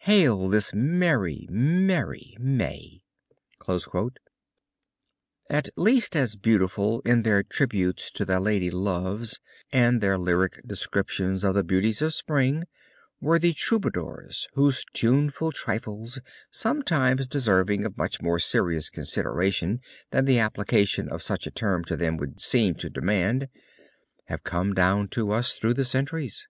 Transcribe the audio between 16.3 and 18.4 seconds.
sometimes deserving of much more